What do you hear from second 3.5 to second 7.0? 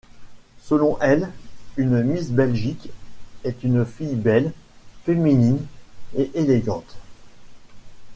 une fille belle, féminine et élégante.